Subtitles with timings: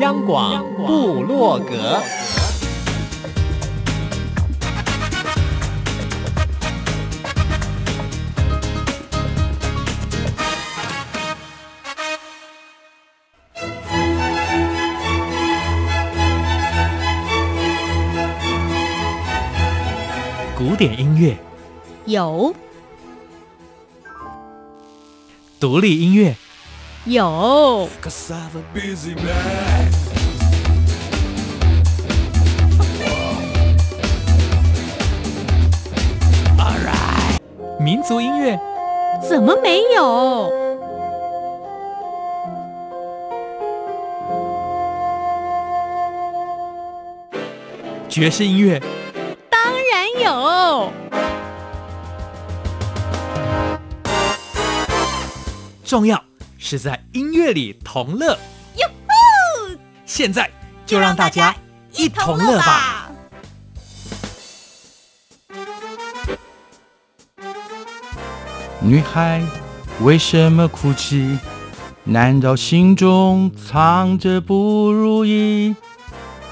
[0.00, 2.00] 央广布洛格，
[20.56, 21.36] 古典音乐。
[22.06, 22.54] 有，
[25.58, 26.34] 独立音乐。
[27.06, 27.88] 有，
[37.78, 38.60] 民族音乐
[39.26, 40.52] 怎么没有？
[48.10, 48.78] 爵士音乐
[49.48, 50.92] 当然有，
[55.82, 56.29] 重要。
[56.62, 58.38] 是在音乐里同乐！
[60.04, 60.50] 现在
[60.84, 61.56] 就让大家
[61.96, 63.10] 一同乐吧。
[68.80, 69.42] 女孩
[70.02, 71.38] 为什么哭泣？
[72.04, 75.74] 难道心中藏着不如意？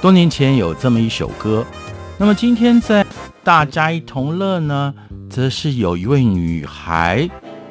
[0.00, 1.66] 多年前有这么一首歌，
[2.16, 3.04] 那么今天在
[3.44, 4.94] 大家一同乐呢，
[5.28, 7.28] 则是有一位女孩。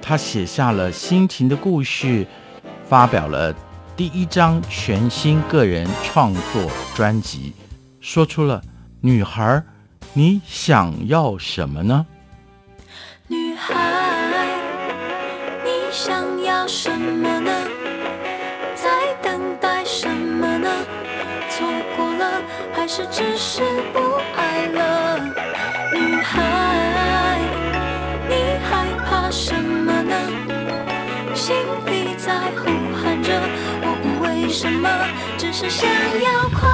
[0.08, 2.26] 他写下了心情的故事，
[2.88, 3.54] 发表了
[3.98, 7.52] 第一张全新个人创作专辑，
[8.00, 8.62] 说出了
[9.04, 9.62] “女孩，
[10.14, 12.06] 你想要什么呢？”
[13.28, 13.76] 女孩，
[15.66, 17.52] 你想要什么呢？
[18.76, 20.70] 在等待什么呢？
[21.50, 23.62] 错过了，还是只是
[23.92, 24.00] 不
[34.58, 34.90] 什么，
[35.38, 36.68] 只是想要快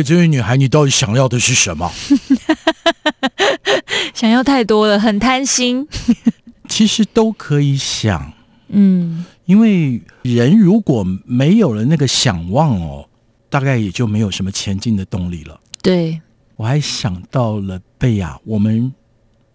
[0.00, 1.92] 喂，这位女孩，你到底想要的是什么？
[4.16, 5.86] 想要太多了，很贪心。
[6.70, 8.32] 其实都可以想，
[8.68, 13.06] 嗯，因为人如果没有了那个想望哦，
[13.50, 15.60] 大概也就没有什么前进的动力了。
[15.82, 16.18] 对，
[16.56, 18.90] 我还想到了贝雅，我们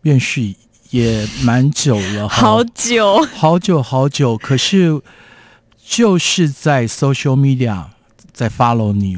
[0.03, 0.53] 认识
[0.91, 4.37] 也蛮久了， 好久，好久好久。
[4.37, 5.01] 可是
[5.83, 7.85] 就是在 social media
[8.31, 9.17] 在 follow 你，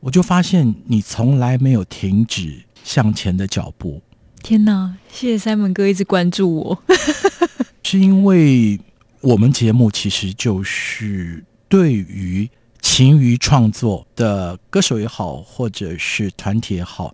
[0.00, 4.00] 我就发现你从来没有停止向前的脚步。
[4.42, 4.94] 天哪！
[5.12, 6.82] 谢谢 Simon 哥一直关注我，
[7.82, 8.78] 是因为
[9.20, 12.48] 我们节目其实就是对于
[12.80, 17.12] 勤于创作的歌手也好，或者是团体也好，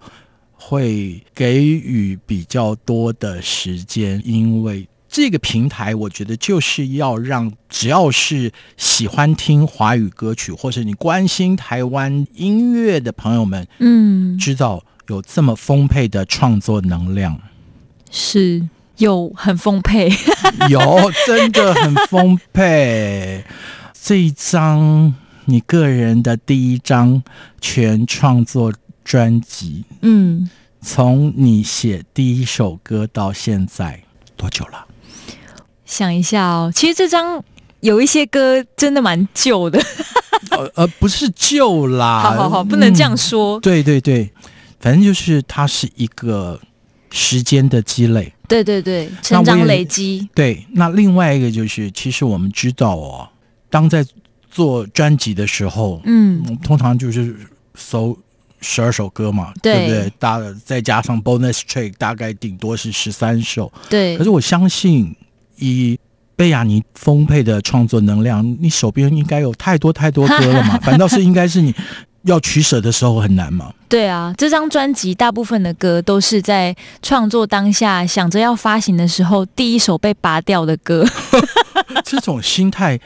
[0.52, 14.82] 会给予比较多的时间，因为这个平台，我觉得就是要让只要是喜欢听华语歌曲，或者你关心台湾音乐的朋友们，嗯，知道。
[15.06, 17.38] 有这么丰沛的创作能量，
[18.10, 18.66] 是
[18.96, 20.10] 有很丰沛，
[20.68, 23.44] 有真的很丰沛。
[23.92, 25.14] 这一张
[25.44, 27.22] 你个人的第一张
[27.60, 28.72] 全创作
[29.04, 30.50] 专辑，嗯，
[30.80, 34.02] 从你写第一首歌到现在
[34.36, 34.83] 多久了？
[35.84, 37.42] 想一下哦，其实这张
[37.80, 39.78] 有一些歌真的蛮旧的，
[40.50, 43.58] 呃 呃，不是旧啦，好好好，不能这样说。
[43.58, 44.30] 嗯，对对对。
[44.80, 46.60] 反正就是它是一个
[47.10, 50.28] 时间的积累，对对对，成长累积。
[50.34, 53.26] 对，那另外一个就是，其实我们知道哦，
[53.70, 54.04] 当在
[54.50, 57.34] 做专辑的时候，嗯，通常就是
[57.74, 58.14] 搜
[58.60, 60.12] 十二首歌嘛，对，对不对？
[60.18, 63.72] 大再加上 bonus track，大概顶多是十三首。
[63.88, 64.18] 对。
[64.18, 65.16] 可是我相信，
[65.58, 65.98] 以
[66.36, 70.78] 贝亚尼丰沛的创作能量，你手边应该有太多太多歌了嘛？
[70.82, 71.74] 反倒是应该是你。
[72.26, 73.70] 要取舍的时候很难嘛？
[73.86, 81.06] 对啊，这张专辑大部分的歌都是在创作当下想着要发行的时候，第一首被拔掉的歌。
[82.02, 82.98] 这种心态，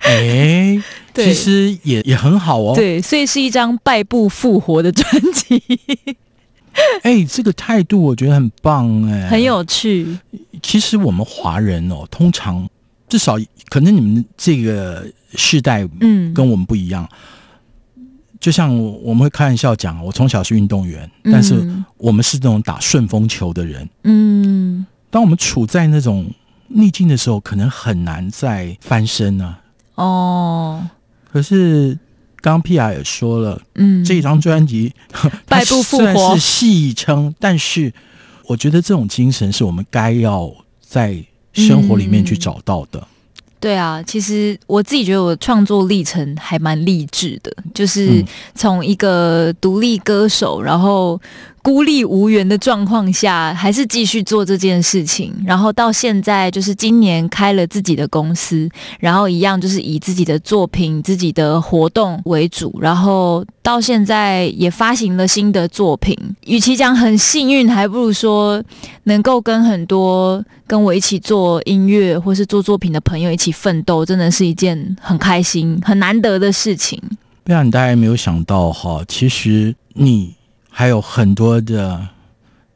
[0.00, 0.82] 哎、欸，
[1.14, 2.74] 其实也也很好哦。
[2.74, 5.62] 对，所以是一张败部复活的专辑。
[7.02, 10.18] 哎、欸，这个态度我觉得很棒哎、欸，很有趣。
[10.62, 12.68] 其实我们华人哦，通常
[13.08, 13.36] 至少
[13.68, 17.08] 可能你们这个世代，嗯，跟我们不一样。
[17.10, 17.16] 嗯
[18.40, 21.66] 就像我们会开玩笑讲，我从小是运动员，但是
[21.96, 23.88] 我们是那种打顺风球的人。
[24.02, 26.30] 嗯，当我们处在那种
[26.68, 29.56] 逆境的时候，可能很难再翻身呢、
[29.94, 30.04] 啊。
[30.04, 30.86] 哦，
[31.32, 31.98] 可是
[32.44, 34.92] 刚刚 Pia 也说了，嗯，这张专辑
[35.48, 37.90] 败部复活，是戏称，但是
[38.46, 40.52] 我觉得这种精神是我们该要
[40.86, 41.16] 在
[41.54, 43.08] 生活里面去找到的。
[43.58, 48.22] 对啊，其实我自己觉得我的创作历程还蛮励志的，就是
[48.54, 51.18] 从一个独立歌手，然后。
[51.64, 55.32] 孤立无援的状况下，还是继续做这件事情。
[55.46, 58.68] 然后到现在，就是今年开了自己的公司，
[59.00, 62.78] 然后一样就是以自己的作品、自己的活动为主。
[62.82, 66.14] 然后到现在也发行了新的作品。
[66.44, 68.62] 与其讲很幸运，还不如说
[69.04, 77.00] 能够跟很多跟我一起做音乐或是做作品的朋友一起奋斗，真的是一件很开心、很难得的事情。
[77.42, 80.34] 不然你大概没有想到哈，其实你。
[80.76, 82.08] 还有很多的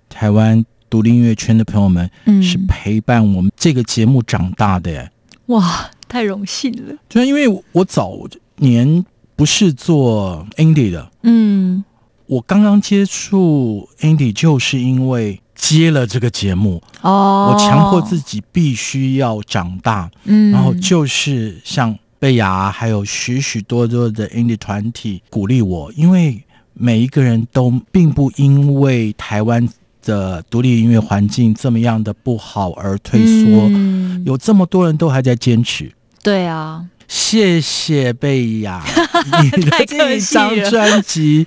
[0.09, 5.11] 台湾独立音乐圈的朋友们，嗯是陪伴我们这个节目长大的耶！
[5.47, 6.95] 哇，太荣幸了！
[7.09, 8.17] 就因为我早
[8.59, 11.83] 年不是做 indie 的，嗯，
[12.26, 26.40] 我刚刚接触 indie 就是因为接了这个节目哦，我强迫自己必须要长大，嗯，然后就是像贝雅还有许许多多的 indie 团体鼓励我，因为。
[26.78, 29.68] 每一个人都并不因为台湾
[30.02, 35.90] 的独立音乐环境这么样的不好而退缩，嗯、有这么多人都还在坚持。
[36.23, 38.85] 对啊，谢谢贝雅，
[39.42, 41.47] 你的这一张专辑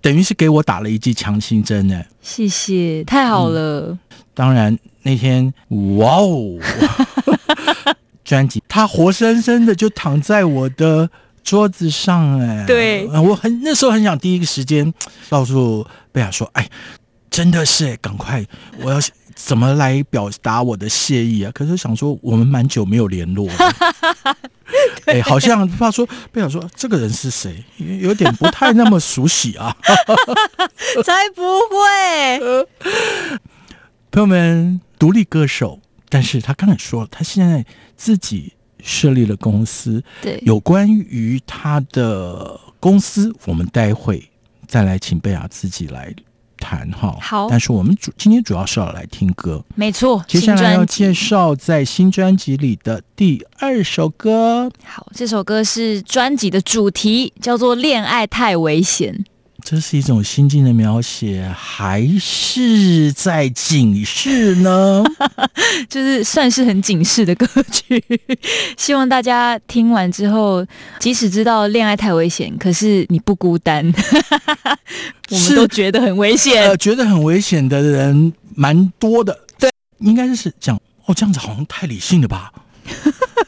[0.00, 2.02] 等于是给我打了一剂强心针呢。
[2.20, 3.88] 谢谢，太好了。
[3.90, 3.98] 嗯、
[4.34, 5.52] 当然那天，
[5.98, 6.58] 哇哦，
[8.24, 11.10] 专辑它活生生的就躺在我的。
[11.42, 14.92] 桌子上哎，对，我很那时候很想第一个时间
[15.28, 16.68] 告诉贝雅说，哎，
[17.30, 18.44] 真的是哎，赶快，
[18.80, 18.98] 我要
[19.34, 21.50] 怎么来表达我的谢意啊？
[21.52, 23.54] 可是想说我们蛮久没有联络了，
[25.06, 29.76] 哎，好像怕说贝雅说这个人是谁，有点不太那么熟悉啊，
[31.04, 32.66] 才不会，
[34.10, 38.54] 朋友们，独立歌手，但是他刚才说了，他现在自己。
[38.82, 44.28] 设立了公司，对，有关于他的公司，我们待会
[44.66, 46.12] 再来请贝亚自己来
[46.58, 47.16] 谈哈。
[47.20, 50.24] 好，但是我们主今天主要是要来听歌，没错。
[50.26, 54.70] 接下来要介绍在新专辑里的第二首歌。
[54.84, 59.14] 好，这首歌是专辑的主题，叫做《恋爱太危险》。
[59.64, 65.02] 这是一种心境的描写，还是在警示呢？
[65.88, 68.02] 就是算是很警示的歌曲。
[68.76, 70.66] 希望大家听完之后，
[70.98, 73.90] 即使知道恋爱太危险，可是你不孤单。
[75.30, 79.46] 我们都觉得很危险，呃，觉得很危险的人蛮多的。
[79.58, 80.76] 对，应该是讲
[81.06, 82.52] 哦，这样子好像太理性了吧？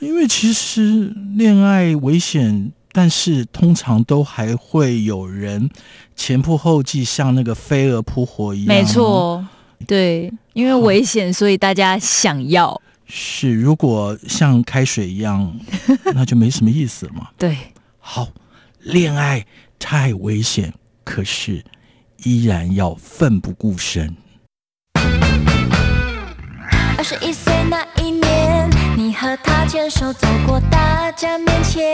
[0.00, 2.72] 因为其实恋爱危险。
[2.96, 5.68] 但是通常都还会有人
[6.14, 8.68] 前仆后继，像那个飞蛾扑火一样。
[8.68, 9.44] 没错，
[9.84, 12.80] 对，因为危险，所以大家想要。
[13.04, 15.52] 是，如果像开水一样，
[16.14, 17.30] 那就没什么意思了嘛。
[17.36, 17.56] 对，
[17.98, 18.28] 好，
[18.78, 19.44] 恋爱
[19.76, 20.72] 太危险，
[21.02, 21.64] 可是
[22.22, 24.14] 依然要奋不顾身。
[26.96, 31.92] 二十一岁那一年，你和他牵手走过大家面前。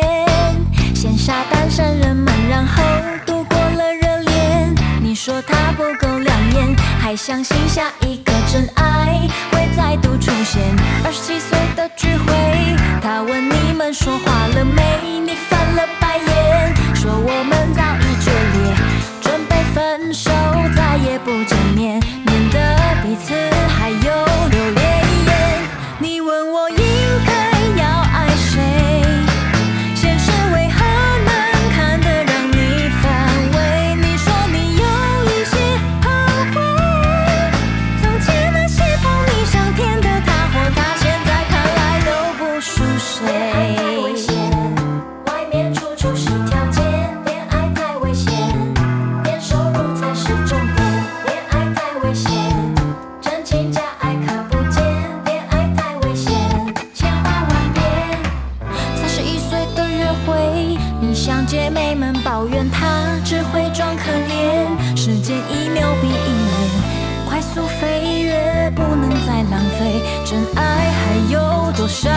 [1.00, 2.82] 羡煞单身人们，然后
[3.24, 4.74] 度过了热恋。
[5.00, 10.60] 你说他不够亮眼，还相信下一个真爱会再度出现。
[11.02, 14.82] 二十七岁的聚会，他问你们说话了没？
[15.24, 18.76] 你翻了白眼，说我们早已决裂，
[19.22, 20.30] 准备分手，
[20.76, 23.32] 再也不见面，免得彼此
[65.30, 66.50] 间一秒比一年
[67.28, 72.10] 快速飞跃，不能再浪费，真爱还有多少？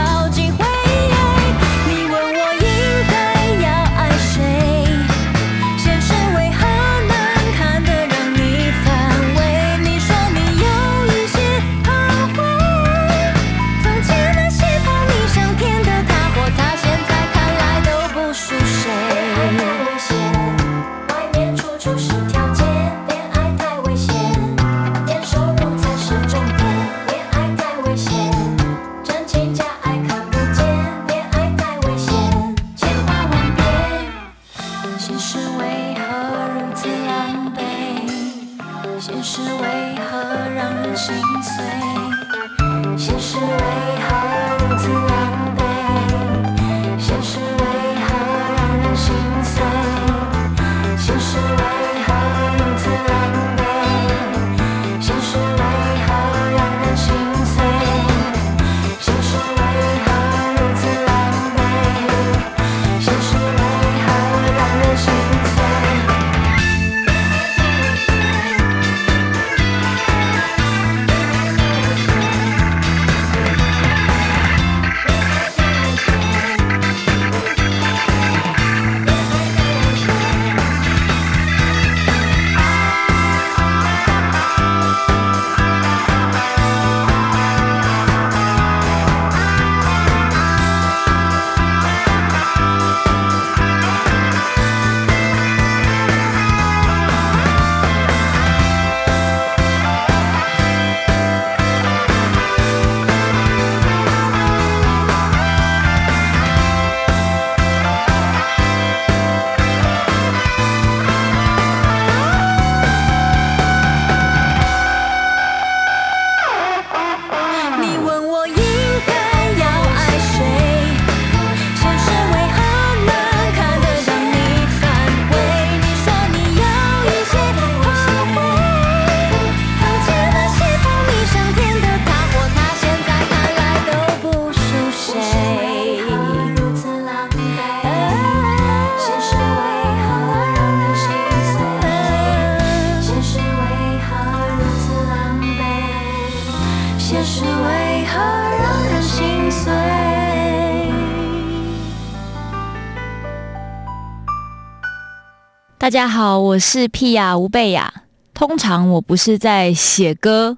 [155.84, 157.94] 大家好，我是皮亚吴贝雅。
[158.34, 160.58] 通常我不是在写歌，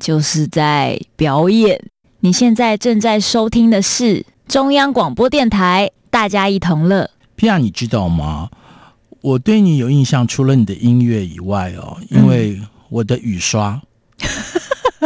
[0.00, 1.78] 就是在表演。
[2.20, 7.10] 你现在正在收听的是中央广播电台，大家一同乐。
[7.36, 8.48] 皮亚，你知道吗？
[9.20, 13.78] 我对你有印象，除了你的音乐以外哦，因为我的雨刷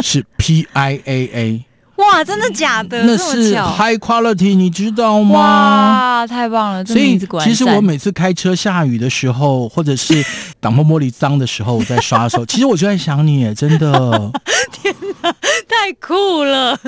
[0.01, 1.65] 是 P I A A。
[1.97, 3.03] 哇，真的假的？
[3.03, 5.39] 那是 high quality，你知道吗？
[5.39, 6.85] 哇，太棒了！
[6.85, 10.23] 所以其实我每次开车下雨的时候，或者是
[10.61, 14.31] 挡风玻璃脏的时候，我在刷的时候， 其实我就在想你，真的。
[14.71, 15.31] 天哪，
[15.67, 16.79] 太酷了！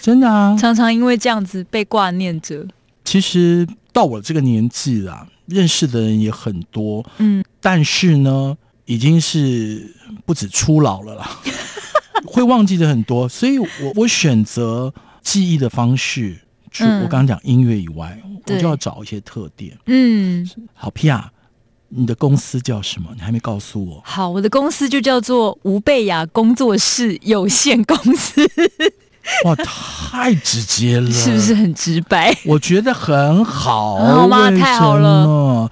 [0.00, 2.66] 真的啊，常常因为这样子被挂念着。
[3.04, 11.30] 其实到我这个年纪啊，认识的人也很多，嗯，但是呢，已经是不止初老了啦。
[12.26, 16.36] 会忘记的很多，所以我我选择记忆的方式，
[16.70, 19.76] 除我刚刚讲音乐以外，嗯、我就要找一些特点。
[19.86, 21.30] 嗯，好皮亚，
[21.88, 23.10] 你的公司叫什么？
[23.14, 24.02] 你还没告诉我。
[24.04, 28.40] 好，我的公司就叫做吴贝雅工作室有限公司。
[29.44, 32.36] 哇，太直接了， 是不是很直白？
[32.44, 34.50] 我觉得很好，好吗？
[34.50, 35.70] 太好了。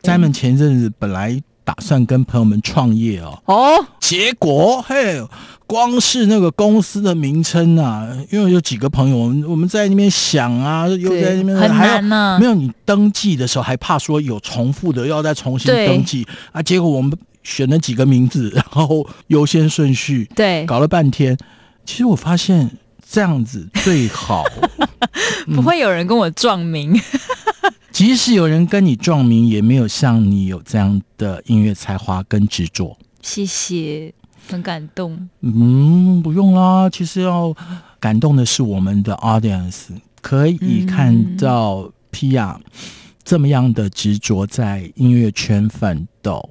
[0.00, 5.20] 咱们前阵子本来打算跟朋友们创业哦，哦，结果嘿。
[5.68, 12.38] 光是那个公司的名称啊，因为有几个朋友，我们我们在那边想啊，又在那边很难呢、啊。
[12.38, 16.62] 没有你登记的时候，还怕说有重复的，要再重新登记啊。
[16.62, 21.36] 结果我们选了几个名字， 然后优先顺序，对，搞了半天。
[21.84, 22.70] 其实我发现
[23.10, 24.44] 这样子最好，
[25.52, 26.96] 不会有人跟我撞名。
[27.96, 32.96] 嗯、即使有人跟你撞名，也没有像你有这样的音乐才华跟执着。
[33.22, 34.12] 谢谢。
[34.48, 36.88] 很感动，嗯，不用啦。
[36.88, 37.52] 其实要
[37.98, 39.86] 感动的是我们的 audience，
[40.20, 42.60] 可以看到皮亚
[43.24, 46.48] 这么样的执着在音乐圈奋斗。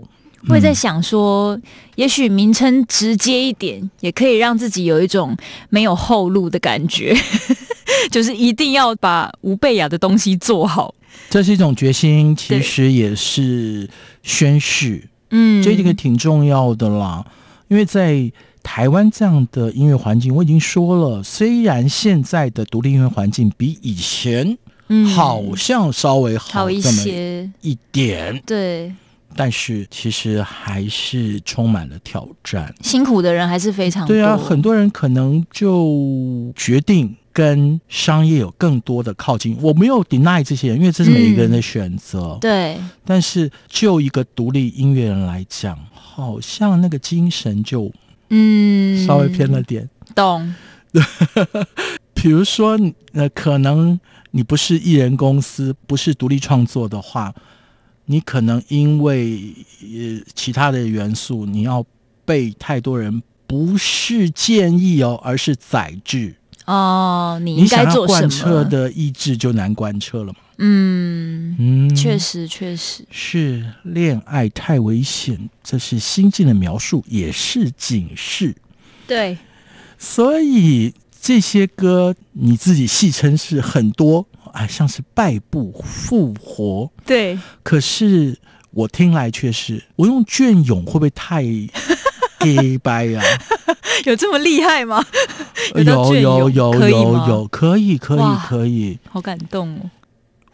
[0.49, 1.57] 会在想说，
[1.95, 5.33] 也许名称直接一点，也可以让自己有一种
[5.69, 7.15] 没有后路的感觉，
[8.11, 10.93] 就是一定要把吴贝雅的东西做好。
[11.29, 13.89] 这是一种决心，其实也是
[14.23, 15.07] 宣誓。
[15.31, 17.25] 嗯，这个挺重要的啦。
[17.67, 24.57] 因为在台湾这样的音乐环境，我已经说了，虽然现在的独立音乐环境比以前
[25.15, 28.93] 好像稍微好一些一点，对，
[29.35, 34.15] 但是其实还是充满了挑战，辛苦的人还是非常多。
[34.15, 39.57] 对啊，很多人可能就决定跟商业有更多的靠近。
[39.61, 42.37] 我没有 deny 这些人，因为这是每一个人的选择。
[42.39, 45.77] 对，但是就一个独立音乐人来讲。
[45.91, 47.91] 好像那个精神就
[48.29, 50.55] 嗯稍微偏了点，懂？
[52.15, 52.79] 比如说，
[53.11, 53.99] 呃，可能
[54.31, 57.35] 你不是艺人公司，不是独立创作的话，
[58.05, 61.85] 你可能因为呃其他的元素，你要
[62.23, 66.33] 被太多人不是建议哦，而是宰制
[66.65, 67.39] 哦。
[67.41, 70.39] 你应该做贯彻的意志就难贯彻了嘛。
[70.57, 78.55] 嗯嗯，确实确实是恋爱太危险，这是心境的描述，也是警示。
[79.05, 79.37] 对，
[79.97, 86.89] 所以这些歌你自己戏称是很多，啊，像是败部复活。
[87.05, 88.37] 对，可是
[88.71, 91.43] 我听来却是，我用隽永会不会太
[92.39, 93.23] gay 掰啊？
[94.05, 95.03] 有这么厉害吗？
[95.75, 99.89] 有有有有有有，可以可以可以，好感动哦。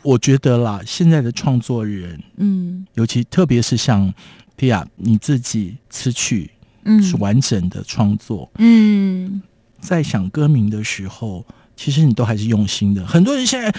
[0.04, 4.12] 我觉得啦，现在的创作人，嗯，尤其特别是像
[4.56, 6.50] 皮亚你自己词曲，
[6.86, 9.42] 嗯，是完整的创作，嗯，
[9.80, 13.06] 在想歌名的时候，其实你都还是用心的。
[13.06, 13.74] 很多人现在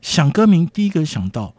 [0.00, 1.54] 想歌名，第一个想到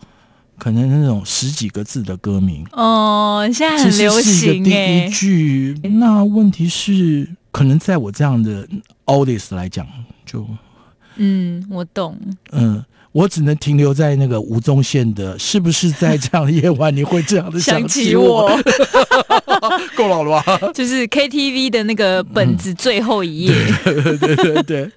[0.57, 5.77] 可能那种十几个字的歌名，哦，现在很流行，第一句。
[5.99, 8.67] 那问题是，可能在我这样的
[9.05, 9.85] artist 来讲，
[10.25, 10.47] 就，
[11.17, 12.17] 嗯，我懂，
[12.51, 12.83] 嗯。
[13.15, 18.51] 我只能停留在那个吴宗宪的，是不是在这样的夜晚你会这样的想起我？
[19.95, 20.59] 够老了吧？
[20.75, 23.53] 就是 KTV 的那个本子最后一页。
[23.85, 24.91] 嗯、对，对对对，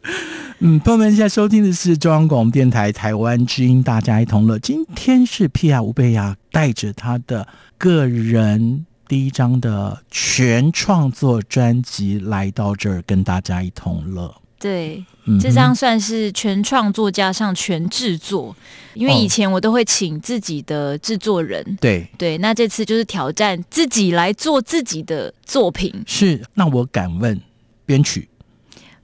[0.60, 4.58] 嗯，朋友们现在收听的是中央广播电台台湾之音，大家一同乐。
[4.58, 7.46] 今天是皮亚吴贝亚带着他的
[7.78, 14.34] 个人第一张的全创作专辑来到这儿，跟大家一同乐。
[14.58, 15.04] 对。
[15.40, 18.56] 这张算是全创作加上全制作，
[18.94, 21.62] 因为以前我都会请自己的制作人。
[21.62, 25.94] 哦、对对，那这次就是挑战自己来做自己的作品。
[26.06, 27.38] 是，那我敢问
[27.84, 28.28] 编曲？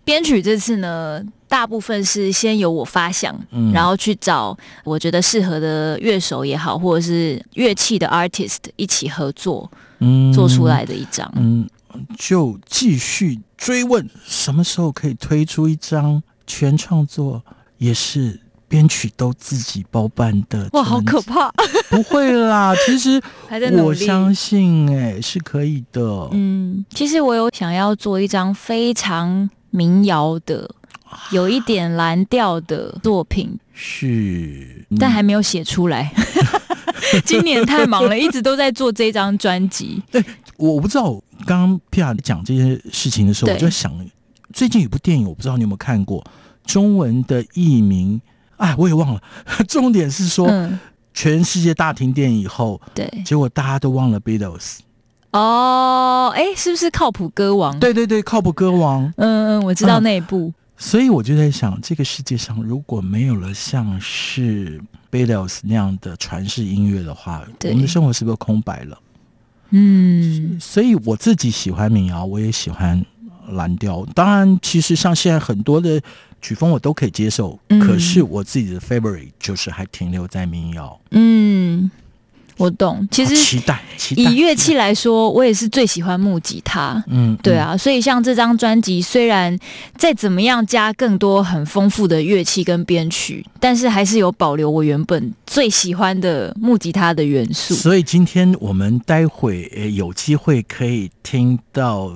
[0.02, 1.22] 编曲这次呢？
[1.54, 11.32] 大部分是先由我发想，嗯、然后去找我觉得适合的乐手也好，或者是乐器的 artist 一起合作，嗯，做出来的一张。
[11.36, 11.64] 嗯，
[12.18, 17.40] 就继续追问，什么时候可以推出一张全创作，
[17.78, 20.68] 也是编曲都自己包办的？
[20.72, 21.52] 哇，好可怕！
[21.88, 23.22] 不会啦， 其实
[23.80, 26.28] 我相信哎、欸、是可以的。
[26.32, 30.68] 嗯，其实我有想要做一张非常民谣的。
[31.30, 36.12] 有一点蓝调的作品是，但还没有写出来。
[37.24, 40.02] 今年太忙了，一直都在做这张专辑。
[40.10, 40.24] 对，
[40.56, 41.20] 我不知道。
[41.46, 43.92] 刚刚皮亚讲这些事情的时候，我就在想，
[44.52, 46.24] 最近有部电影，我不知道你有没有看过，
[46.64, 48.20] 中文的译名，
[48.56, 49.20] 哎，我也忘了。
[49.68, 50.78] 重点是说，嗯、
[51.12, 54.78] 全世界大停电以后，对，结果大家都忘了 Beatles。
[55.32, 57.78] 哦，哎，是不是靠谱歌王？
[57.78, 59.12] 对对对，靠谱歌王。
[59.16, 60.38] 嗯嗯，我知道那一部。
[60.38, 68.98] 嗯所以我就在想，这个世界上如果没有了像是 Beatles 那样的传世音乐的话，我们的生活是不是空白了？
[69.70, 73.04] 嗯，所以我自己喜欢民谣，我也喜欢
[73.48, 74.04] 蓝调。
[74.14, 76.00] 当然，其实像现在很多的
[76.42, 81.00] 曲风我都可以接受，嗯、可是我自己的 favorite 就是还停留在民谣。
[81.12, 81.90] 嗯。
[82.56, 84.22] 我懂，其实期待，期待。
[84.22, 87.02] 以乐器来说，我也是最喜欢木吉他。
[87.08, 89.58] 嗯，对啊，所以像这张专辑，虽然
[89.96, 97.74] 再怎么样加更多很丰富的乐器跟编曲，但是还是有保留我原本最喜欢的木吉他的元素。
[97.74, 102.12] 所以今天我们待会诶有机会可以听到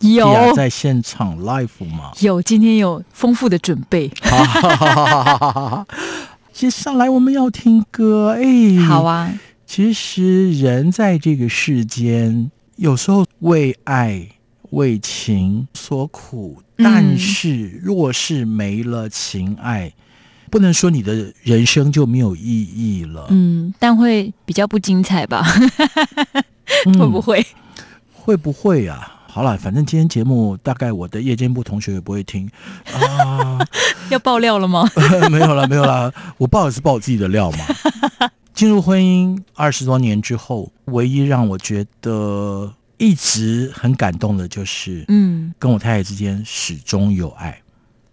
[0.00, 2.10] 有在现场 live 吗？
[2.20, 4.10] 有，今天有丰富的准备。
[6.52, 9.32] 接下来我们要听歌，哎，好啊。
[9.66, 14.28] 其实人在这个世间，有时候为爱
[14.70, 19.92] 为情所苦，但是若是没了情爱，嗯、
[20.50, 23.26] 不能说你的人生就没有意义了。
[23.30, 25.44] 嗯，但会比较不精彩吧？
[26.98, 27.40] 会不会？
[27.40, 27.44] 嗯、
[28.12, 29.14] 会不会啊？
[29.26, 32.48] 好了，反正今天节目大概我的夜间部同学也不会听
[32.94, 33.58] 啊。
[34.10, 34.88] 要爆料了吗？
[35.30, 36.14] 没有了，没有了。
[36.38, 37.58] 我爆也是爆我自己的料嘛。
[38.56, 47.60] 进入婚姻二十多年之后，唯一让我觉得一直很感动的就是，嗯，跟我太太之间始终有爱。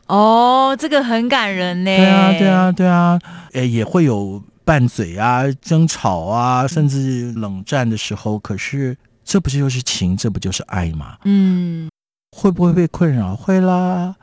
[0.07, 1.95] 哦，这个很感人呢。
[1.95, 3.17] 对啊，对啊，对啊。
[3.53, 8.37] 诶，也会有拌嘴啊、争吵啊，甚至冷战的时候。
[8.37, 10.17] 可是，这不就是情？
[10.17, 11.17] 这不就是爱吗？
[11.23, 11.89] 嗯。
[12.35, 13.33] 会不会被困扰？
[13.33, 14.13] 会啦。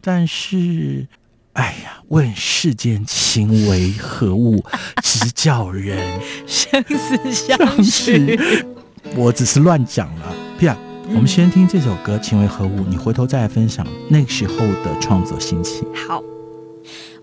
[0.00, 1.08] 但是。
[1.56, 4.62] 哎呀，问世间情为何物，
[5.02, 8.38] 直叫人生死相许。
[9.14, 10.34] 我只是乱讲了。
[10.60, 10.76] Pia，
[11.08, 15.84] 我们先听这首歌《情为何物》，你回头再来分享那个时候的创作心情。
[16.06, 16.22] 好。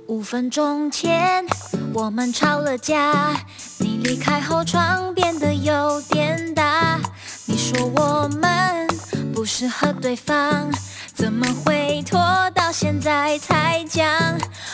[0.07, 1.45] 五分钟前
[1.93, 3.39] 我们吵了架，
[3.79, 6.99] 你离开后窗变得有点大。
[7.45, 8.87] 你说我们
[9.33, 10.69] 不适合对方。
[11.23, 12.19] 怎么会拖
[12.53, 14.05] 到现在才讲？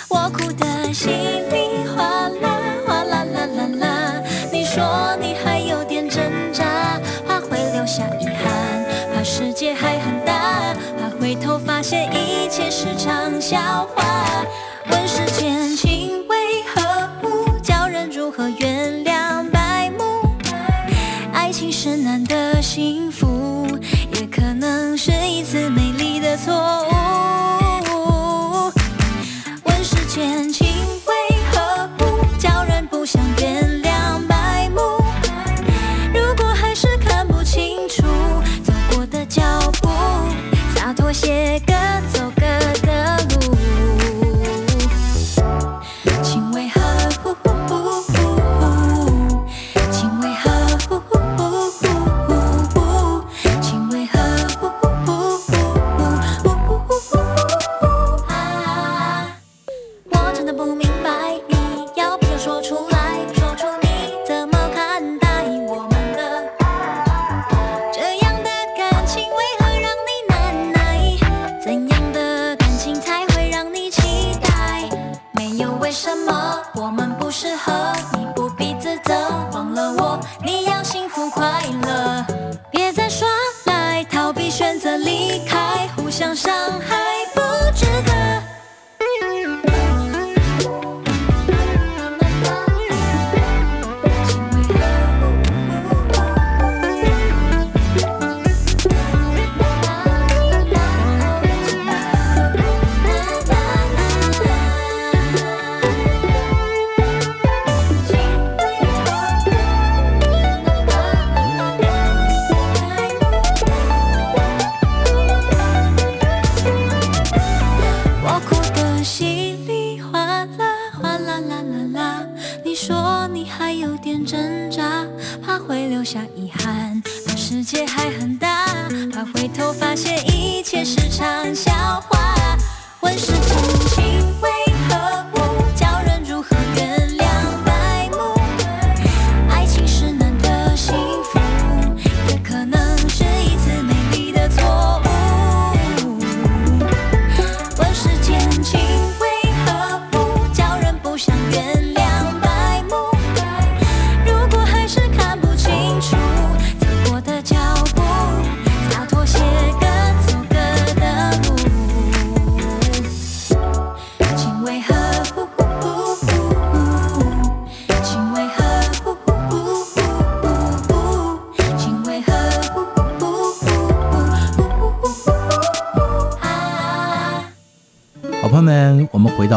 [0.07, 2.49] 我哭得稀里哗啦，
[2.87, 4.13] 哗啦啦啦啦。
[4.51, 8.83] 你说你还有点挣扎，怕会留下遗憾，
[9.13, 14.03] 怕世界还很大，怕回头发现一切是场笑话。
[14.89, 20.27] 问世间情为何物，叫人如何原谅白目？
[21.31, 23.67] 爱情是难得幸福，
[24.15, 25.68] 也可能是一次。
[26.45, 26.88] 错。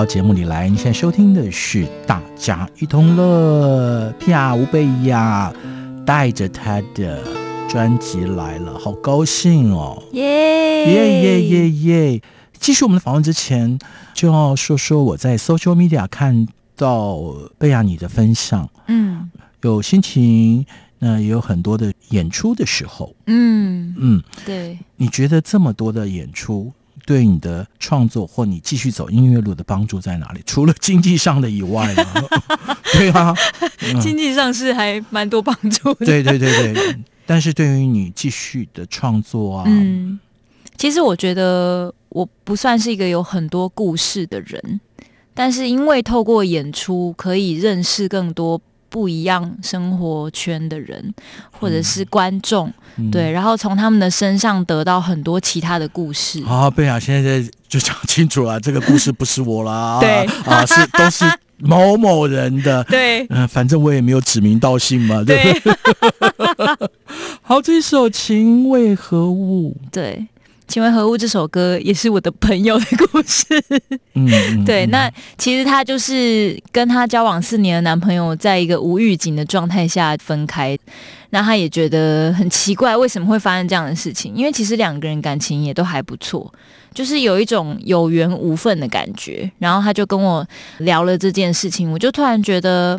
[0.02, 5.54] 到节目里来，你现在收听的是《大家一同乐》，皮亚吴贝亚
[6.04, 7.22] 带着他的
[7.68, 10.02] 专辑来了，好高兴哦！
[10.10, 12.22] 耶耶耶耶耶！
[12.58, 13.78] 继续我们的访问之前，
[14.12, 17.20] 就要说说我在 social media 看到
[17.56, 20.66] 贝亚你的分享，嗯，有心情，
[20.98, 26.72] 那也有很多的演出的时候，嗯嗯，对，你觉得这么多的演出？
[27.04, 30.40] 对你的创作或你继续走音乐路的帮助在哪里？
[30.46, 32.04] 除了经济上的以外呢？
[32.92, 33.34] 对啊，
[33.80, 36.06] 嗯、经济上是还蛮多帮助的。
[36.06, 40.20] 对对对对，但是对于你继续的创作啊，嗯，
[40.76, 44.80] 其实我觉得我不算是一个有很多故事的人，
[45.32, 48.60] 但是因为透过演出可以认识更多。
[48.92, 51.02] 不一样生活圈的人，
[51.58, 56.44] 或者是观众，嗯、对，然后从他们的身上得到很多其他的故事。
[56.44, 61.24] 好，贝雅现在就讲清楚了，这个故事不是我啦， 对啊，是都是
[61.56, 65.74] 某某人的， 对，嗯、呃，反正我也没有指名道姓嘛，对不对？
[65.74, 66.88] 对
[67.40, 69.74] 好，这首情为何物？
[69.90, 70.28] 对。
[70.72, 73.44] 情为何物这首歌也是我的朋友的故事。
[74.14, 74.26] 嗯，
[74.64, 80.78] 对，那其实她就是跟她交往四年的男朋友，在一个无预警的状态下分开，
[81.28, 84.34] 那她也觉得很奇怪，为什么会发生这样的事情？
[84.34, 86.50] 因为其实两个人感情也都还不错，
[86.94, 89.50] 就是有一种有缘无分的感觉。
[89.58, 90.46] 然后她就跟我
[90.78, 92.98] 聊了这件事情，我就突然觉得。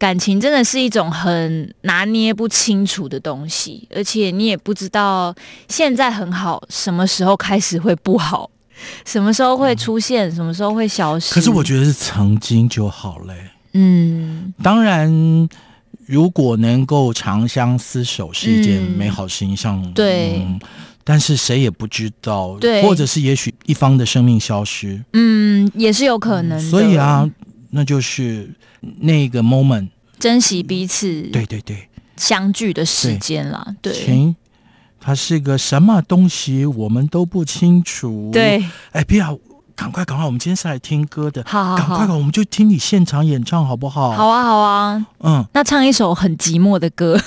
[0.00, 5.32] 感情真的是一种很拿捏不清楚的东西，而且你也不知道
[5.68, 8.50] 现在很好，什么时候开始会不好，
[9.04, 11.34] 什么时候会出现，什么时候会消失。
[11.34, 13.34] 可是我觉得是曾经就好嘞。
[13.74, 15.46] 嗯，当然，
[16.06, 19.82] 如果能够长相厮守是一件美好形象。
[19.84, 20.58] 嗯、对、嗯，
[21.04, 26.70] 但是谁也不知道，对，或者是也许一方的生命消失，嗯，也是有可能的。
[26.70, 27.28] 所以啊。
[27.70, 28.50] 那就是
[28.98, 33.74] 那个 moment，珍惜彼此，对对对，相聚的时间啦。
[33.80, 34.36] 对，情，
[35.00, 38.30] 它是个什么东西，我们都不清楚。
[38.32, 39.38] 对，哎，不要，
[39.74, 44.10] 赶快赶快，我们今天是来听歌的，好，好，好，赶快，我们就听你现场演唱好不好？
[44.12, 47.18] 好啊，好啊，嗯，那唱一首很寂寞的歌。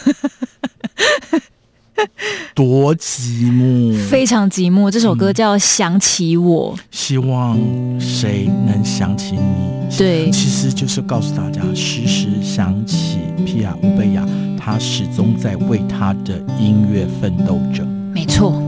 [2.56, 4.89] 多寂寞，非常寂寞。
[4.89, 7.58] 这首歌叫《想起我》，嗯，希望
[7.99, 9.97] 谁能想起你？
[9.97, 14.25] 对，其实就是告诉大家，时时想起皮亚乌贝亚，
[14.58, 17.84] 他始终在为他的音乐奋斗着。
[18.13, 18.62] 没错。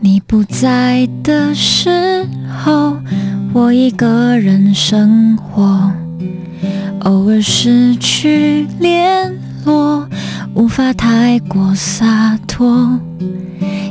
[0.00, 2.26] 你不在的时
[2.64, 2.96] 候，
[3.52, 5.90] 我一个人生活，
[7.00, 10.08] 偶尔失去联络。
[10.56, 12.98] 无法太过洒脱，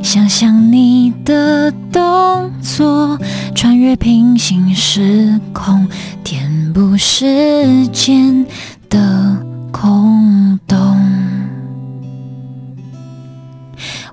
[0.01, 3.19] 想象你的动作，
[3.53, 5.87] 穿越平行时空，
[6.23, 8.43] 填补时间
[8.89, 9.37] 的
[9.71, 10.97] 空洞。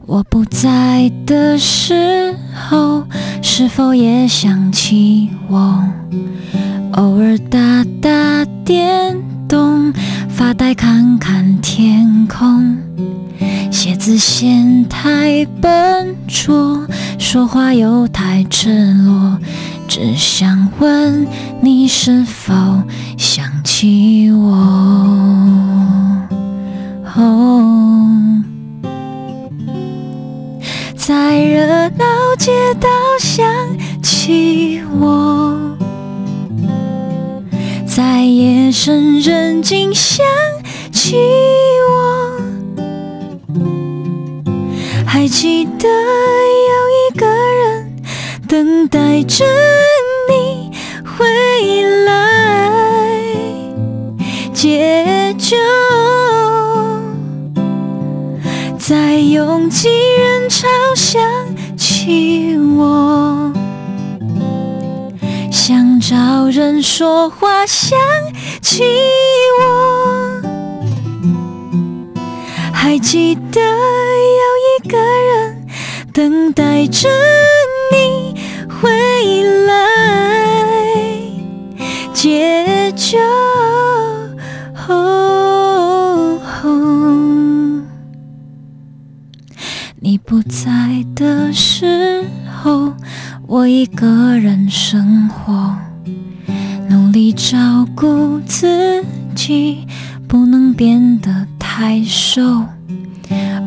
[0.04, 2.36] 我不在的时
[2.68, 3.04] 候，
[3.40, 5.82] 是否也想起我？
[6.92, 9.16] 偶尔打打电
[9.48, 9.90] 动。
[10.64, 12.78] 再看看天空，
[13.72, 16.86] 写字嫌太笨拙，
[17.18, 19.36] 说话又太赤裸，
[19.88, 21.26] 只想问
[21.60, 22.54] 你是否
[23.18, 24.52] 想起我？
[27.16, 28.44] 哦，
[30.94, 32.04] 在热闹
[32.38, 33.44] 街道想
[34.00, 35.58] 起我。
[38.04, 40.26] 在夜深人静想
[40.90, 41.16] 起
[41.88, 42.36] 我，
[45.06, 47.94] 还记得有一个人
[48.48, 49.44] 等待着
[50.28, 50.72] 你
[51.04, 51.24] 回
[52.04, 52.68] 来。
[54.52, 55.56] 解救，
[58.80, 59.88] 在拥挤
[60.18, 61.22] 人潮想
[61.76, 63.41] 起我，
[66.12, 67.98] 找人说话，想
[68.60, 68.84] 起
[69.58, 70.42] 我，
[72.70, 75.66] 还记得有一个人
[76.12, 77.08] 等待着
[77.92, 78.34] 你
[78.68, 78.90] 回
[79.64, 79.72] 来。
[82.12, 83.18] 解救。
[90.04, 92.26] 你不在的时
[92.62, 92.92] 候，
[93.46, 95.74] 我一个人生活，
[96.92, 99.02] 努力照顾自
[99.34, 99.86] 己，
[100.28, 102.42] 不能变得太瘦。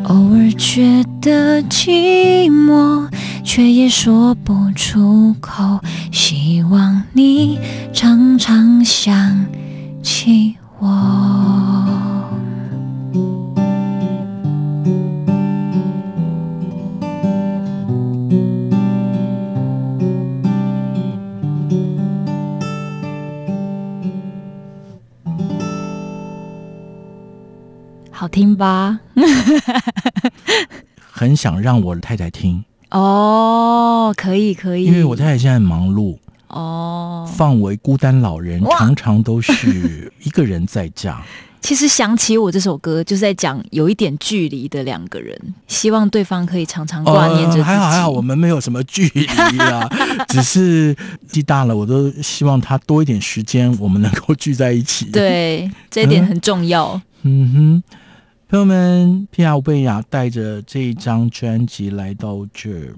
[0.04, 3.10] 偶尔觉得寂寞，
[3.44, 5.80] 却也说不出口。
[6.12, 7.58] 希望你
[7.92, 9.44] 常常想
[10.04, 11.64] 起我。
[28.36, 29.00] 听吧？
[31.10, 36.17] 很想让我太太听哦，可以可以，因为我太太现在很忙碌
[36.50, 41.21] 哦，放为孤单老人，常常都是一个人在家。
[41.62, 47.60] 其实想起我这首歌，就是在讲有一点距离的两个人，希望对方可以常常挂念着自己。
[47.60, 49.26] 呃、还好还好，我们没有什么距离
[49.60, 49.89] 啊，
[50.28, 50.98] 只是年
[51.30, 55.06] 纪大了，我都希望他多一点时间，我们能够聚在一起。
[55.06, 57.02] 对，这一点很重要。
[57.24, 57.84] 嗯，嗯哼。
[58.56, 62.96] 朋友们，皮亚吴贝雅带着这一张专辑来到这儿，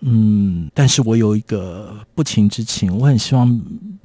[0.00, 3.48] 嗯，但是我有一个不情之请，我很希望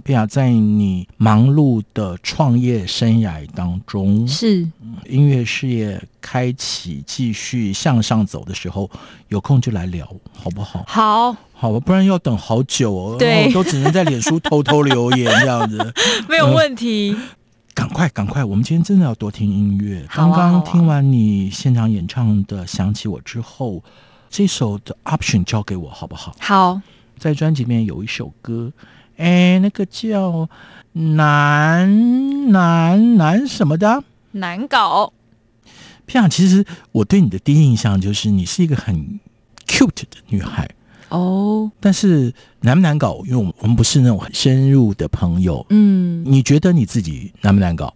[0.03, 4.69] 皮亚在你忙碌的创业生涯当中，是。
[5.09, 8.87] 音乐事业开启、继续向上走的时候，
[9.29, 10.85] 有空就来聊，好不好？
[10.87, 15.91] 好，好吧，不然要等好久哦，对，都只能在脸书偷偷留言这样子，
[16.29, 17.15] 没有问题。
[17.17, 17.29] 嗯
[17.73, 18.43] 赶快，赶快！
[18.43, 20.01] 我们今天真的要多听音乐。
[20.03, 23.83] 啊，刚刚听完你现场演唱的《想起我》之后，
[24.29, 26.35] 这首的 option 交给我好不好？
[26.39, 26.79] 好，
[27.17, 28.71] 在专辑里面有一首歌，
[29.17, 30.47] 哎，那个叫
[30.93, 35.11] 难难难什么的，难搞。
[36.05, 39.19] 漂亮，其实我对你的第一印象就是你是一个很
[39.67, 40.69] cute 的女孩。
[41.13, 43.21] 哦，但是难不难搞？
[43.25, 45.63] 因为我们不是那种很深入的朋友。
[45.69, 47.93] 嗯，你觉得你自己难不难搞？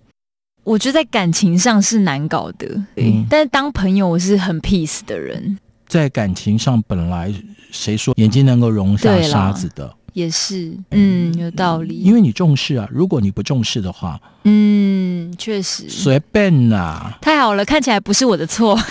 [0.63, 3.11] 我觉得在感情上是难搞的，对。
[3.11, 5.57] 嗯，但是当朋友，我是很 peace 的人。
[5.87, 7.33] 在感情上，本来
[7.71, 9.91] 谁说眼睛能够容下沙子的？
[10.13, 11.95] 也是，嗯，有道理。
[11.95, 17.17] 因为你重视啊，如果你不重视的话，嗯，确实随便啊。
[17.21, 18.77] 太好了，看起来不是我的错。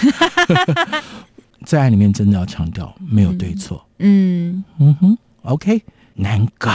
[1.67, 3.85] 在爱里面，真的要强调没有对错。
[3.99, 5.83] 嗯嗯哼，OK，
[6.15, 6.73] 难搞。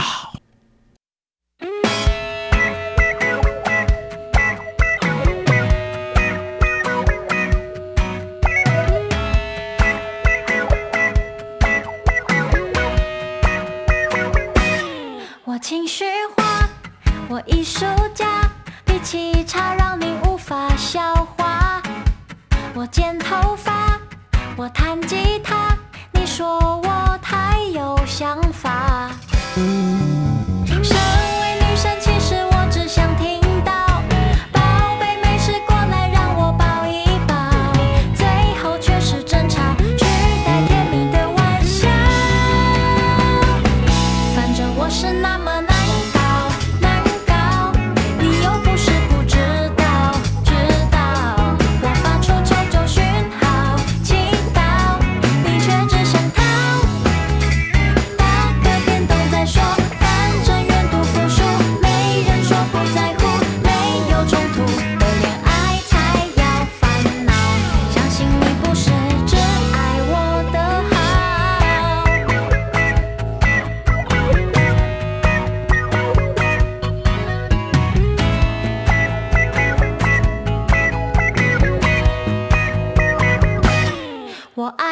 [15.44, 16.04] 我情绪
[16.36, 16.68] 化，
[17.30, 18.42] 我艺术家，
[18.84, 21.82] 脾气差让你无法消化。
[22.74, 23.91] 我剪头发。
[24.62, 25.76] 我弹吉他，
[26.12, 26.46] 你说
[26.84, 29.10] 我太有想法。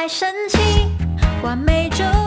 [0.00, 0.58] 太神奇
[1.42, 2.19] 完美就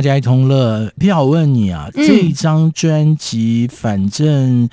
[0.00, 4.66] 大家一同乐，皮亚，我问你啊，嗯、这一张专辑，反正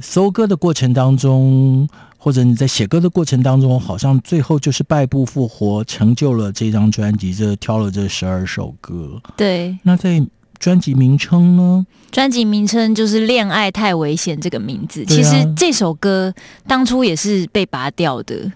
[0.00, 1.86] 搜歌的过程当中，
[2.16, 9.20] 或者你在写歌的过程当中，好像最后就是败部复活，成就了这张专辑，这挑了这十二首歌。
[9.36, 10.26] 对，那在
[10.58, 11.86] 专辑名称呢？
[12.10, 15.04] 专辑名称就是《恋爱太危险》这个名字。
[15.04, 16.32] 其实这首歌
[16.66, 18.50] 当初也是被拔掉的。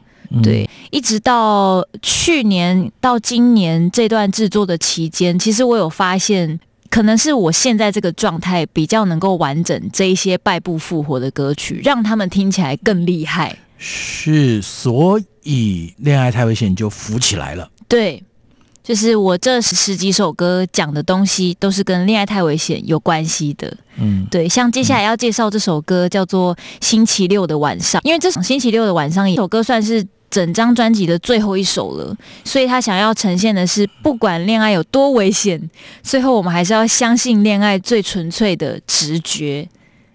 [0.45, 13.59] 对，一直到去年到今年这段制作的期间，其实我有发现，可能是我现在这个状态比较能够完整这一些败部复活的歌曲，让他们听起来更厉害。
[13.77, 17.69] 是，所以《恋爱太危险》就浮起来了。
[17.89, 18.23] 对，
[18.85, 23.77] 就是我这十几首歌讲的东西，都是跟《恋爱太危险》有关系的。
[23.97, 30.07] 嗯，对，像接下来要介绍这首歌叫做《星期六的晚上》，因为这首《星期六的晚上》一首歌算是。
[30.31, 35.69] 整张专辑的最后一首了，所以他想要呈现的是，不管恋爱有多危险，
[36.03, 39.69] 最后我们还是要相信恋爱最纯粹的直觉。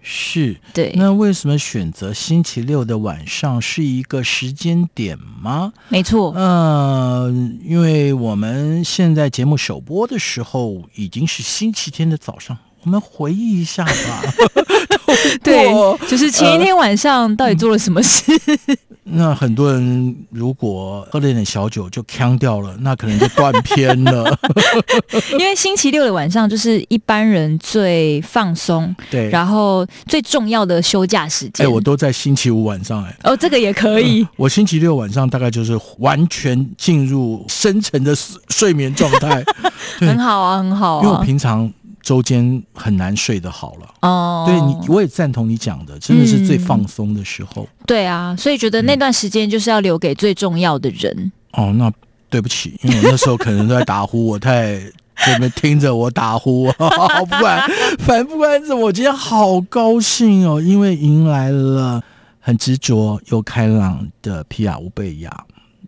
[0.08, 0.92] 是，对。
[0.94, 5.72] 那为什么选择星期六的晚上是一个时间点吗？
[5.88, 6.32] 没错。
[6.36, 14.22] 嗯、呃，因为我们现在节目首播的时候已经是星期天的早上，我们回忆一下吧。
[15.42, 15.66] 对，
[16.08, 18.32] 就是前一天晚上到底做了什么事？
[18.66, 18.74] 呃
[19.08, 24.36] 那很多人如果喝了点小酒就呛掉了，那可能就断片了。
[25.38, 31.64] 因为星期六的晚上就是一般人最放松，对，然后最重要的休假时间。
[31.64, 33.16] 哎，我都在星期五晚上哎。
[33.22, 34.22] 哦，这个也可以。
[34.22, 38.12] 呃，我星期六晚上大概就是完全进入深沉的
[38.48, 39.44] 睡眠状态。
[40.00, 41.04] 很好啊，很好啊。
[41.04, 41.72] 因为我平常。
[42.06, 47.64] 周间很难睡得好了哦，对你我也赞同你讲的，真的是最放松的时候。
[47.64, 47.68] 嗯。
[47.84, 51.12] 对啊，所以觉得那段时间就是要留给最重要的人。
[51.58, 51.92] 嗯、哦，那
[52.30, 54.78] 对不起，因为我那时候可能都在打呼，我太
[55.16, 56.70] 这边听着我打呼。
[56.78, 62.00] 不管反正不管怎么，我今天好高兴哦，因为迎来了
[62.38, 65.44] 很执着又开朗的皮亚乌贝亚。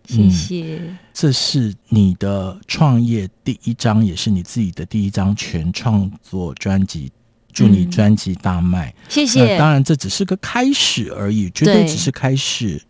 [0.08, 7.12] 谢谢、嗯，这是你的创业第一张，也是你自己的第一张全创作专辑。
[7.50, 9.58] 祝你专辑大卖，嗯、谢谢。
[9.58, 12.80] 当然，这只是个开始而已，绝对只是开始。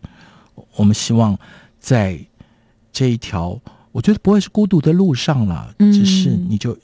[0.75, 1.35] 我们希望
[1.79, 2.19] 在
[2.91, 3.59] 这一条，
[3.91, 6.77] 我觉得不会是孤独的路上了，嗯、只是你就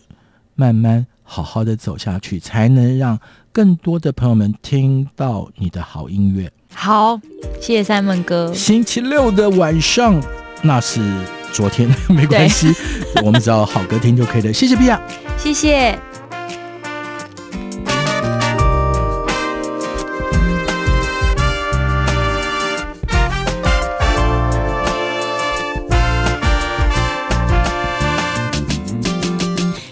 [0.56, 3.20] 慢慢好好的走下去，才能让
[3.52, 6.52] 更多的朋友们听到你的好音乐。
[6.76, 7.20] 好，
[7.60, 8.54] 谢谢三门哥。
[8.54, 10.22] 星期六的晚上，
[10.62, 11.02] 那是
[11.52, 12.72] 昨天， 没关系，
[13.24, 14.54] 我们只要好歌听就可以了。
[14.54, 15.02] 谢谢皮亚，
[15.38, 15.98] 谢谢。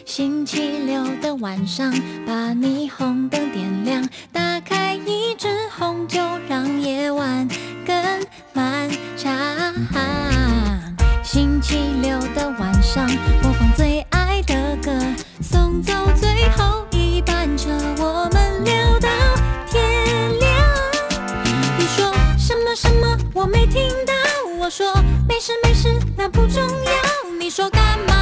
[0.06, 1.92] 星期六的晚上，
[2.28, 3.13] 把霓虹
[6.84, 7.48] 夜晚
[7.86, 7.96] 更
[8.52, 9.32] 漫长，
[11.24, 13.08] 星期六的晚上
[13.42, 14.54] 播放最爱的
[14.84, 14.92] 歌，
[15.42, 17.70] 送走最后一班车，
[18.00, 19.08] 我们聊到
[19.72, 20.52] 天亮。
[21.78, 24.14] 你说什么什么我没听到，
[24.60, 24.94] 我说
[25.26, 27.40] 没事没事那不重要。
[27.40, 28.13] 你说干嘛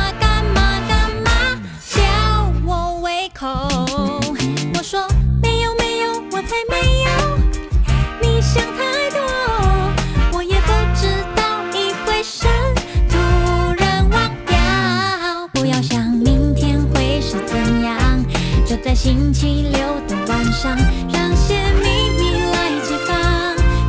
[19.42, 20.78] 星期六的晚上，
[21.12, 23.18] 让些秘密来解放。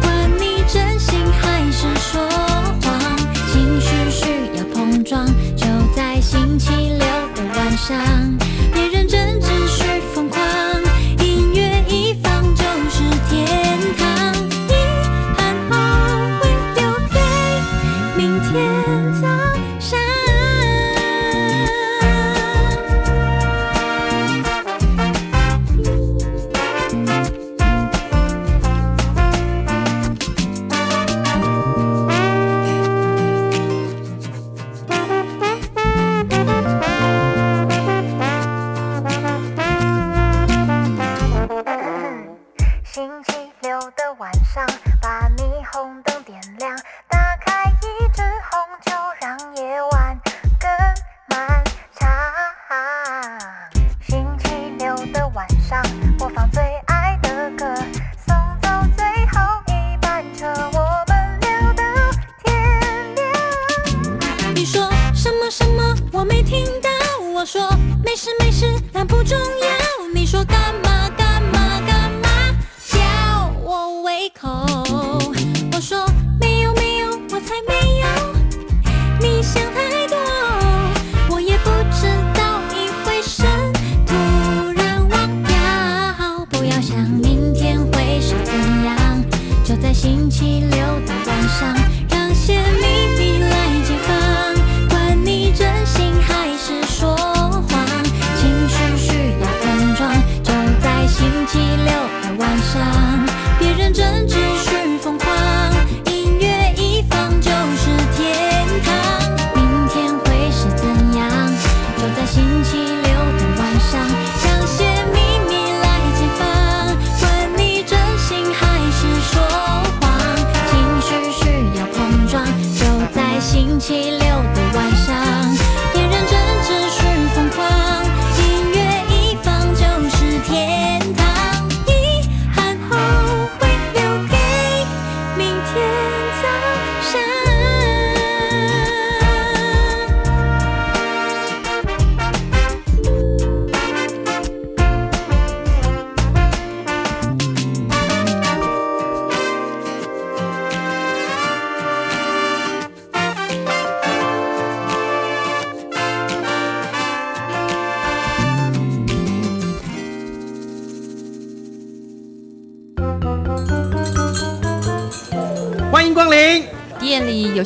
[0.00, 2.26] 管你真心还是说
[2.80, 3.18] 谎，
[3.52, 4.24] 情绪需
[4.56, 8.41] 要碰撞，就在星期六的晚上。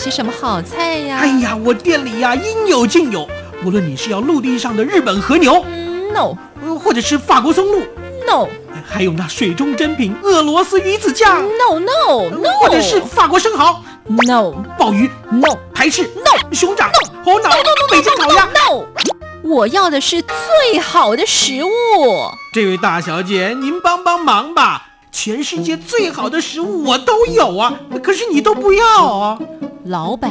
[0.07, 1.19] 些什么好菜呀？
[1.21, 3.29] 哎呀，我店里呀、应有尽有，
[3.65, 7.81] 无论你是要陆地上的日本和牛，嗯，no 呃或者是法国松露
[8.25, 8.47] ，no
[8.89, 13.83] 还有那水中珍品俄罗斯鱼子酱，no no no，或者是法国生蚝、
[14.29, 17.51] no 鲍鱼、no 排翅、no 熊掌、，no，猴脑、
[17.91, 18.45] 北京烤鸭。
[18.45, 18.85] no，
[19.43, 21.69] 我要的是最好的食物。
[22.53, 24.85] 这位大小姐，您帮帮忙吧！
[25.13, 29.39] 全世界最好的食物我都有啊，可是你都不要啊！
[29.89, 30.31] 老板，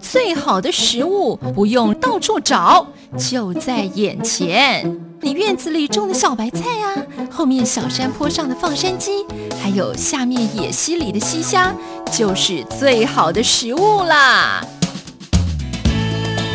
[0.00, 4.98] 最好的食物不用到处找，就在眼前。
[5.20, 6.96] 你院子里种的小白菜啊，
[7.30, 9.24] 后面小山坡上的放山鸡，
[9.62, 11.72] 还有下面野溪里的溪虾，
[12.10, 14.64] 就是最好的食物啦。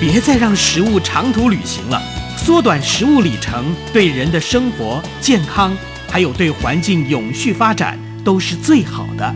[0.02, 2.02] 别再让食物长途旅行了，
[2.38, 5.76] 缩短食物里程，对人的生活、健康，
[6.10, 9.34] 还有对环境永续发展，都是最好的。